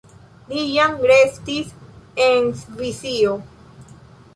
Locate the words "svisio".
2.65-3.41